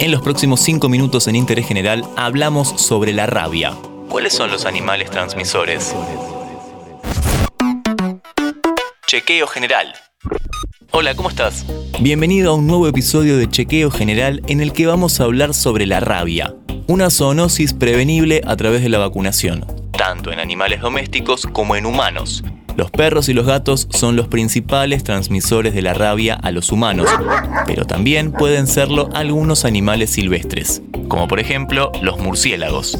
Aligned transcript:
En 0.00 0.10
los 0.10 0.22
próximos 0.22 0.60
5 0.60 0.88
minutos 0.88 1.28
en 1.28 1.36
Interés 1.36 1.66
General 1.66 2.04
hablamos 2.16 2.68
sobre 2.80 3.12
la 3.12 3.26
rabia. 3.26 3.76
¿Cuáles 4.08 4.34
son 4.34 4.50
los 4.50 4.66
animales 4.66 5.10
transmisores? 5.10 5.94
Chequeo 9.06 9.46
General. 9.46 9.94
Hola, 10.90 11.14
¿cómo 11.14 11.30
estás? 11.30 11.64
Bienvenido 12.00 12.50
a 12.50 12.54
un 12.54 12.66
nuevo 12.66 12.88
episodio 12.88 13.38
de 13.38 13.48
Chequeo 13.48 13.90
General 13.90 14.42
en 14.48 14.60
el 14.60 14.72
que 14.72 14.86
vamos 14.86 15.20
a 15.20 15.24
hablar 15.24 15.54
sobre 15.54 15.86
la 15.86 16.00
rabia, 16.00 16.54
una 16.86 17.08
zoonosis 17.08 17.72
prevenible 17.72 18.42
a 18.46 18.56
través 18.56 18.82
de 18.82 18.88
la 18.88 18.98
vacunación, 18.98 19.64
tanto 19.96 20.32
en 20.32 20.40
animales 20.40 20.80
domésticos 20.80 21.46
como 21.46 21.76
en 21.76 21.86
humanos. 21.86 22.42
Los 22.76 22.90
perros 22.90 23.28
y 23.28 23.34
los 23.34 23.46
gatos 23.46 23.86
son 23.90 24.16
los 24.16 24.26
principales 24.26 25.04
transmisores 25.04 25.74
de 25.74 25.82
la 25.82 25.94
rabia 25.94 26.34
a 26.34 26.50
los 26.50 26.72
humanos, 26.72 27.08
pero 27.66 27.84
también 27.84 28.32
pueden 28.32 28.66
serlo 28.66 29.10
algunos 29.14 29.64
animales 29.64 30.10
silvestres, 30.10 30.82
como 31.08 31.28
por 31.28 31.38
ejemplo 31.38 31.92
los 32.02 32.18
murciélagos. 32.18 32.98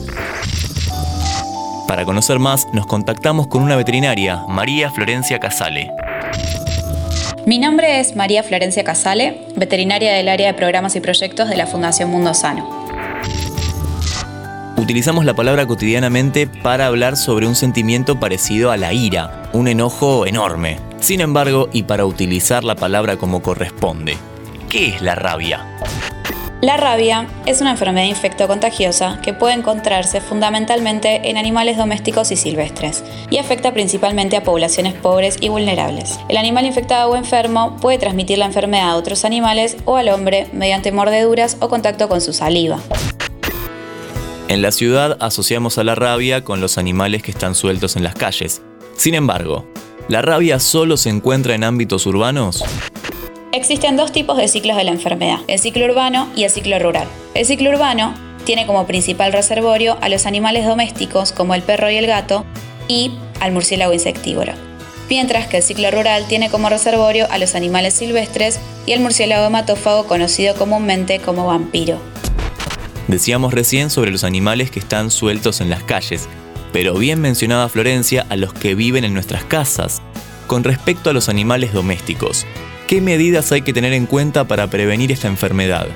Para 1.88 2.04
conocer 2.04 2.38
más, 2.38 2.66
nos 2.72 2.86
contactamos 2.86 3.48
con 3.48 3.62
una 3.62 3.76
veterinaria, 3.76 4.44
María 4.48 4.90
Florencia 4.90 5.40
Casale. 5.40 5.90
Mi 7.46 7.58
nombre 7.58 8.00
es 8.00 8.16
María 8.16 8.42
Florencia 8.42 8.84
Casale, 8.84 9.42
veterinaria 9.56 10.14
del 10.14 10.28
área 10.28 10.46
de 10.46 10.54
programas 10.54 10.96
y 10.96 11.00
proyectos 11.00 11.48
de 11.48 11.56
la 11.56 11.66
Fundación 11.66 12.10
Mundo 12.10 12.32
Sano. 12.32 12.83
Utilizamos 14.76 15.24
la 15.24 15.34
palabra 15.34 15.66
cotidianamente 15.66 16.46
para 16.46 16.86
hablar 16.86 17.16
sobre 17.16 17.46
un 17.46 17.54
sentimiento 17.54 18.18
parecido 18.18 18.70
a 18.70 18.76
la 18.76 18.92
ira, 18.92 19.48
un 19.52 19.68
enojo 19.68 20.26
enorme. 20.26 20.78
Sin 21.00 21.20
embargo, 21.20 21.68
y 21.72 21.84
para 21.84 22.06
utilizar 22.06 22.64
la 22.64 22.74
palabra 22.74 23.16
como 23.16 23.40
corresponde, 23.40 24.16
¿qué 24.68 24.88
es 24.88 25.00
la 25.00 25.14
rabia? 25.14 25.64
La 26.60 26.76
rabia 26.76 27.28
es 27.46 27.60
una 27.60 27.72
enfermedad 27.72 28.06
infectocontagiosa 28.06 29.20
que 29.22 29.34
puede 29.34 29.54
encontrarse 29.54 30.20
fundamentalmente 30.20 31.28
en 31.28 31.36
animales 31.36 31.76
domésticos 31.76 32.30
y 32.32 32.36
silvestres 32.36 33.04
y 33.30 33.36
afecta 33.36 33.74
principalmente 33.74 34.36
a 34.36 34.42
poblaciones 34.42 34.94
pobres 34.94 35.36
y 35.40 35.50
vulnerables. 35.50 36.18
El 36.28 36.38
animal 36.38 36.64
infectado 36.64 37.10
o 37.10 37.16
enfermo 37.16 37.76
puede 37.82 37.98
transmitir 37.98 38.38
la 38.38 38.46
enfermedad 38.46 38.90
a 38.90 38.96
otros 38.96 39.26
animales 39.26 39.76
o 39.84 39.96
al 39.96 40.08
hombre 40.08 40.46
mediante 40.52 40.90
mordeduras 40.90 41.58
o 41.60 41.68
contacto 41.68 42.08
con 42.08 42.22
su 42.22 42.32
saliva. 42.32 42.80
En 44.46 44.60
la 44.60 44.72
ciudad 44.72 45.16
asociamos 45.20 45.78
a 45.78 45.84
la 45.84 45.94
rabia 45.94 46.44
con 46.44 46.60
los 46.60 46.76
animales 46.76 47.22
que 47.22 47.30
están 47.30 47.54
sueltos 47.54 47.96
en 47.96 48.04
las 48.04 48.14
calles. 48.14 48.60
Sin 48.94 49.14
embargo, 49.14 49.66
¿la 50.08 50.20
rabia 50.20 50.60
solo 50.60 50.98
se 50.98 51.08
encuentra 51.08 51.54
en 51.54 51.64
ámbitos 51.64 52.04
urbanos? 52.04 52.62
Existen 53.52 53.96
dos 53.96 54.12
tipos 54.12 54.36
de 54.36 54.48
ciclos 54.48 54.76
de 54.76 54.84
la 54.84 54.90
enfermedad, 54.90 55.38
el 55.46 55.58
ciclo 55.58 55.86
urbano 55.86 56.28
y 56.36 56.44
el 56.44 56.50
ciclo 56.50 56.78
rural. 56.78 57.08
El 57.32 57.46
ciclo 57.46 57.70
urbano 57.70 58.12
tiene 58.44 58.66
como 58.66 58.86
principal 58.86 59.32
reservorio 59.32 59.96
a 60.02 60.10
los 60.10 60.26
animales 60.26 60.66
domésticos 60.66 61.32
como 61.32 61.54
el 61.54 61.62
perro 61.62 61.90
y 61.90 61.96
el 61.96 62.06
gato 62.06 62.44
y 62.86 63.12
al 63.40 63.52
murciélago 63.52 63.94
insectívoro. 63.94 64.52
Mientras 65.08 65.46
que 65.46 65.58
el 65.58 65.62
ciclo 65.62 65.90
rural 65.90 66.26
tiene 66.28 66.50
como 66.50 66.68
reservorio 66.68 67.26
a 67.30 67.38
los 67.38 67.54
animales 67.54 67.94
silvestres 67.94 68.60
y 68.84 68.92
el 68.92 69.00
murciélago 69.00 69.46
hematófago 69.46 70.06
conocido 70.06 70.54
comúnmente 70.54 71.18
como 71.20 71.46
vampiro. 71.46 71.98
Decíamos 73.08 73.52
recién 73.52 73.90
sobre 73.90 74.10
los 74.10 74.24
animales 74.24 74.70
que 74.70 74.80
están 74.80 75.10
sueltos 75.10 75.60
en 75.60 75.68
las 75.70 75.82
calles, 75.82 76.28
pero 76.72 76.94
bien 76.94 77.20
mencionaba 77.20 77.68
Florencia 77.68 78.26
a 78.30 78.36
los 78.36 78.54
que 78.54 78.74
viven 78.74 79.04
en 79.04 79.14
nuestras 79.14 79.44
casas. 79.44 80.00
Con 80.46 80.64
respecto 80.64 81.10
a 81.10 81.12
los 81.12 81.28
animales 81.28 81.72
domésticos, 81.72 82.46
¿qué 82.86 83.00
medidas 83.00 83.52
hay 83.52 83.62
que 83.62 83.72
tener 83.72 83.92
en 83.92 84.06
cuenta 84.06 84.44
para 84.48 84.68
prevenir 84.68 85.12
esta 85.12 85.28
enfermedad? 85.28 85.86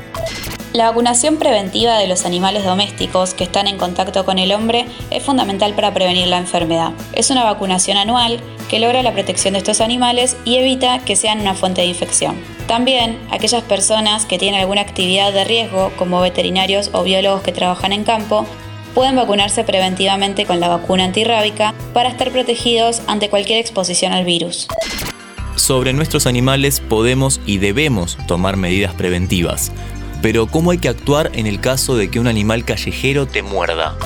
La 0.79 0.91
vacunación 0.91 1.39
preventiva 1.39 1.99
de 1.99 2.07
los 2.07 2.25
animales 2.25 2.65
domésticos 2.65 3.35
que 3.35 3.43
están 3.43 3.67
en 3.67 3.79
contacto 3.79 4.25
con 4.25 4.39
el 4.39 4.53
hombre 4.53 4.87
es 5.11 5.25
fundamental 5.25 5.75
para 5.75 5.93
prevenir 5.93 6.29
la 6.29 6.39
enfermedad. 6.39 6.93
Es 7.15 7.31
una 7.31 7.43
vacunación 7.43 7.97
anual 7.97 8.39
que 8.71 8.79
logra 8.79 9.03
la 9.03 9.13
protección 9.13 9.55
de 9.55 9.59
estos 9.59 9.81
animales 9.81 10.37
y 10.45 10.55
evita 10.55 11.01
que 11.01 11.17
sean 11.17 11.41
una 11.41 11.55
fuente 11.55 11.81
de 11.81 11.89
infección. 11.89 12.37
También 12.69 13.19
aquellas 13.33 13.65
personas 13.65 14.25
que 14.25 14.39
tienen 14.39 14.61
alguna 14.61 14.83
actividad 14.83 15.33
de 15.33 15.43
riesgo, 15.43 15.91
como 15.99 16.21
veterinarios 16.21 16.91
o 16.93 17.03
biólogos 17.03 17.43
que 17.43 17.51
trabajan 17.51 17.91
en 17.91 18.05
campo, 18.05 18.47
pueden 18.95 19.17
vacunarse 19.17 19.65
preventivamente 19.65 20.47
con 20.47 20.61
la 20.61 20.69
vacuna 20.69 21.03
antirrábica 21.03 21.75
para 21.93 22.09
estar 22.09 22.31
protegidos 22.31 23.03
ante 23.09 23.29
cualquier 23.31 23.59
exposición 23.59 24.13
al 24.13 24.25
virus. 24.25 24.69
Sobre 25.57 25.93
nuestros 25.93 26.29
animales 26.29 26.79
podemos 26.79 27.41
y 27.45 27.59
debemos 27.59 28.17
tomar 28.29 28.57
medidas 28.57 28.95
preventivas, 28.95 29.73
pero 30.23 30.47
¿cómo 30.47 30.71
hay 30.71 30.79
que 30.79 30.89
actuar 30.89 31.31
en 31.35 31.47
el 31.47 31.61
caso 31.61 31.97
de 31.97 32.11
que 32.11 32.21
un 32.21 32.27
animal 32.27 32.65
callejero 32.65 33.27
te 33.27 33.43
muerda? 33.43 33.97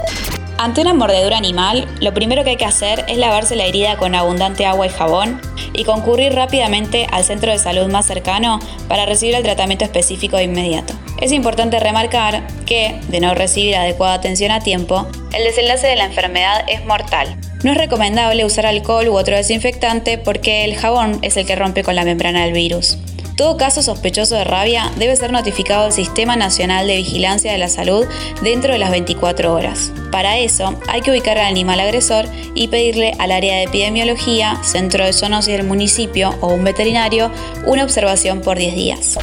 Ante 0.59 0.81
una 0.81 0.95
mordedura 0.95 1.37
animal, 1.37 1.89
lo 2.01 2.15
primero 2.15 2.45
que 2.45 2.51
hay 2.51 2.57
que 2.57 2.65
hacer 2.65 3.05
es 3.09 3.19
lavarse 3.19 3.57
la 3.57 3.65
herida 3.65 3.97
con 3.97 4.15
abundante 4.15 4.65
agua 4.65 4.87
y 4.87 4.91
jabón 4.91 5.41
y 5.73 5.85
concurrir 5.85 6.35
rápidamente 6.35 7.07
al 7.11 7.25
centro 7.25 7.51
de 7.51 7.59
salud 7.59 7.91
más 7.91 8.07
cercano 8.07 8.61
para 8.87 9.05
recibir 9.07 9.35
el 9.35 9.43
tratamiento 9.43 9.85
específico 9.85 10.37
de 10.37 10.45
inmediato. 10.45 10.95
Es 11.21 11.33
importante 11.33 11.81
remarcar 11.81 12.47
que, 12.65 13.01
de 13.09 13.21
no 13.21 13.35
recibir 13.35 13.75
adecuada 13.75 14.15
atención 14.15 14.53
a 14.53 14.61
tiempo, 14.61 15.09
el 15.33 15.43
desenlace 15.45 15.87
de 15.87 15.97
la 15.97 16.05
enfermedad 16.05 16.65
es 16.69 16.85
mortal. 16.85 17.37
No 17.65 17.73
es 17.73 17.79
recomendable 17.79 18.45
usar 18.45 18.67
alcohol 18.67 19.09
u 19.09 19.17
otro 19.17 19.35
desinfectante 19.35 20.19
porque 20.19 20.65
el 20.65 20.77
jabón 20.77 21.19
es 21.23 21.37
el 21.37 21.47
que 21.47 21.57
rompe 21.57 21.83
con 21.83 21.97
la 21.97 22.05
membrana 22.05 22.45
del 22.45 22.53
virus. 22.53 22.99
Todo 23.37 23.57
caso 23.57 23.83
sospechoso 23.83 24.35
de 24.35 24.45
rabia 24.45 24.93
debe 24.99 25.17
ser 25.17 25.33
notificado 25.33 25.87
al 25.87 25.93
Sistema 25.93 26.37
Nacional 26.37 26.87
de 26.87 26.97
Vigilancia 26.97 27.51
de 27.51 27.59
la 27.59 27.69
Salud 27.69 28.05
dentro 28.43 28.73
de 28.73 28.79
las 28.79 28.91
24 28.91 29.55
horas. 29.55 29.93
Para 30.11 30.39
eso, 30.39 30.79
hay 30.87 31.01
que 31.01 31.11
ubicar 31.11 31.39
al 31.39 31.47
animal 31.47 31.81
agresor 31.81 32.27
y 32.55 32.69
pedirle 32.69 33.15
al 33.19 33.33
área 33.33 33.57
de 33.57 33.65
epidemiología, 33.65 34.63
centro 34.63 35.05
de 35.05 35.15
zoonosis 35.15 35.57
del 35.57 35.67
municipio 35.67 36.35
o 36.41 36.49
un 36.49 36.65
veterinario 36.65 37.31
una 37.65 37.85
observación 37.85 38.43
por 38.43 38.59
10 38.59 38.75
días. 38.75 39.19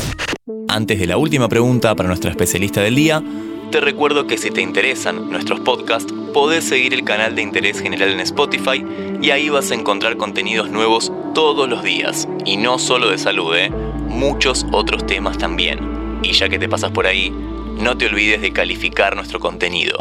Antes 0.67 0.99
de 0.99 1.05
la 1.05 1.17
última 1.17 1.47
pregunta 1.47 1.93
para 1.95 2.07
nuestra 2.07 2.31
especialista 2.31 2.81
del 2.81 2.95
día, 2.95 3.23
te 3.71 3.79
recuerdo 3.79 4.25
que 4.25 4.39
si 4.39 4.49
te 4.49 4.61
interesan 4.61 5.29
nuestros 5.29 5.59
podcasts, 5.59 6.11
podés 6.33 6.63
seguir 6.63 6.95
el 6.95 7.03
canal 7.03 7.35
de 7.35 7.43
Interés 7.43 7.79
General 7.79 8.09
en 8.09 8.19
Spotify 8.21 8.83
y 9.21 9.29
ahí 9.29 9.49
vas 9.49 9.69
a 9.69 9.75
encontrar 9.75 10.17
contenidos 10.17 10.71
nuevos 10.71 11.11
todos 11.35 11.69
los 11.69 11.83
días. 11.83 12.27
Y 12.45 12.57
no 12.57 12.79
solo 12.79 13.09
de 13.09 13.19
salud, 13.19 13.55
¿eh? 13.55 13.71
Muchos 14.09 14.65
otros 14.71 15.05
temas 15.05 15.37
también. 15.37 16.19
Y 16.23 16.33
ya 16.33 16.49
que 16.49 16.59
te 16.59 16.67
pasas 16.67 16.91
por 16.91 17.07
ahí, 17.07 17.29
no 17.77 17.97
te 17.97 18.07
olvides 18.07 18.41
de 18.41 18.51
calificar 18.51 19.15
nuestro 19.15 19.39
contenido. 19.39 19.97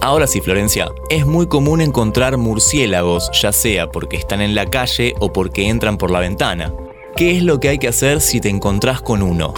Ahora 0.00 0.26
sí, 0.26 0.40
Florencia, 0.40 0.90
es 1.10 1.26
muy 1.26 1.46
común 1.46 1.80
encontrar 1.80 2.36
murciélagos, 2.36 3.30
ya 3.40 3.52
sea 3.52 3.88
porque 3.92 4.16
están 4.16 4.40
en 4.40 4.56
la 4.56 4.66
calle 4.66 5.14
o 5.20 5.32
porque 5.32 5.68
entran 5.68 5.96
por 5.96 6.10
la 6.10 6.18
ventana. 6.18 6.74
¿Qué 7.14 7.36
es 7.36 7.42
lo 7.44 7.60
que 7.60 7.68
hay 7.68 7.78
que 7.78 7.86
hacer 7.86 8.20
si 8.20 8.40
te 8.40 8.48
encontrás 8.48 9.00
con 9.00 9.22
uno? 9.22 9.54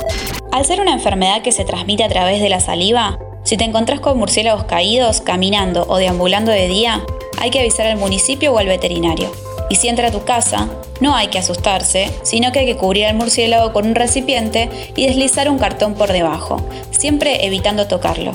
Al 0.53 0.67
ser 0.67 0.81
una 0.81 0.93
enfermedad 0.93 1.41
que 1.41 1.53
se 1.53 1.65
transmite 1.65 2.05
a 2.05 2.09
través 2.09 2.43
de 2.43 2.51
la 2.51 2.61
saliva, 2.61 3.19
si 3.45 3.57
te 3.57 3.65
encontrás 3.65 4.01
con 4.01 4.19
murciélagos 4.19 4.65
caídos, 4.65 5.21
caminando 5.23 5.87
o 5.89 5.97
deambulando 5.97 6.53
de 6.53 6.69
día, 6.69 7.03
hay 7.39 7.51
que 7.51 7.61
avisar 7.61 7.87
al 7.87 7.97
municipio 7.97 8.53
o 8.53 8.59
al 8.59 8.67
veterinario. 8.67 9.31
Y 9.71 9.77
si 9.77 9.89
entra 9.89 10.09
a 10.09 10.13
tu 10.13 10.25
casa, 10.25 10.69
no 11.01 11.17
hay 11.17 11.29
que 11.29 11.39
asustarse, 11.39 12.11
sino 12.23 12.53
que 12.53 12.61
hay 12.61 12.67
que 12.67 12.77
cubrir 12.77 13.07
al 13.07 13.17
murciélago 13.17 13.73
con 13.73 13.87
un 13.87 13.95
recipiente 13.95 14.69
y 14.95 15.07
deslizar 15.07 15.49
un 15.49 15.59
cartón 15.59 15.95
por 15.95 16.13
debajo, 16.13 16.67
siempre 16.91 17.47
evitando 17.47 17.87
tocarlo. 17.87 18.33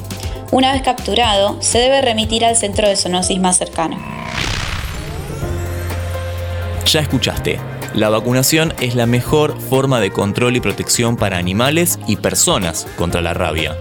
Una 0.52 0.74
vez 0.74 0.82
capturado, 0.82 1.58
se 1.62 1.78
debe 1.78 2.02
remitir 2.02 2.44
al 2.44 2.56
centro 2.56 2.88
de 2.88 2.96
zoonosis 2.96 3.40
más 3.40 3.58
cercano. 3.58 3.98
Ya 6.86 7.02
escuchaste, 7.02 7.60
la 7.94 8.10
vacunación 8.10 8.74
es 8.80 8.96
la 8.96 9.06
mejor 9.06 9.60
forma 9.60 10.00
de 10.00 10.12
control 10.12 10.56
y 10.56 10.60
protección 10.60 11.18
para 11.18 11.38
animales 11.38 12.00
y 12.08 12.16
personas 12.16 12.88
contra 12.98 13.22
la 13.22 13.36
rabia. 13.36 13.78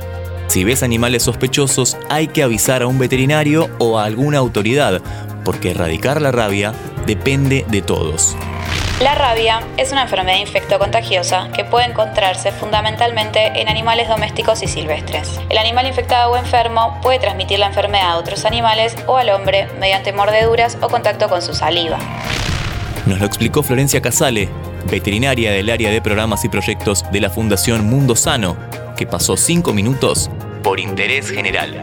Si 0.49 0.65
ves 0.65 0.83
animales 0.83 1.23
sospechosos, 1.23 1.97
hay 2.11 2.29
que 2.29 2.43
avisar 2.43 2.83
a 2.83 2.87
un 2.87 2.99
veterinario 2.99 3.71
o 3.79 3.99
a 3.99 4.05
alguna 4.05 4.39
autoridad, 4.39 5.01
porque 5.45 5.71
erradicar 5.71 6.21
la 6.21 6.33
rabia 6.33 6.75
depende 7.09 7.65
de 7.69 7.81
todos. 7.81 8.37
La 9.01 9.15
rabia 9.15 9.63
es 9.79 9.93
una 9.93 10.03
enfermedad 10.03 10.39
infectocontagiosa 10.39 11.49
que 11.55 11.65
puede 11.65 11.87
encontrarse 11.87 12.53
fundamentalmente 12.53 13.61
en 13.61 13.69
animales 13.69 14.09
domésticos 14.09 14.63
y 14.63 14.67
silvestres. 14.67 15.41
El 15.49 15.57
animal 15.57 15.87
infectado 15.87 16.33
o 16.33 16.37
enfermo 16.37 16.99
puede 17.01 17.19
transmitir 17.19 17.61
la 17.61 17.69
enfermedad 17.69 18.11
a 18.11 18.17
otros 18.19 18.45
animales 18.45 18.95
o 19.07 19.17
al 19.17 19.31
hombre 19.31 19.69
mediante 19.81 20.13
mordeduras 20.13 20.77
o 20.83 20.89
contacto 20.89 21.29
con 21.31 21.41
su 21.41 21.55
saliva. 21.55 21.99
Nos 23.07 23.21
lo 23.21 23.25
explicó 23.25 23.63
Florencia 23.63 24.03
Casale, 24.03 24.51
veterinaria 24.91 25.51
del 25.51 25.71
área 25.71 25.91
de 25.91 26.03
programas 26.03 26.45
y 26.45 26.51
proyectos 26.51 27.11
de 27.11 27.21
la 27.21 27.31
Fundación 27.31 27.87
Mundo 27.89 28.17
Sano, 28.17 28.57
que 28.99 29.07
pasó 29.07 29.39
cinco 29.39 29.73
minutos 29.73 30.29
por 30.63 30.79
interés 30.79 31.31
general. 31.31 31.83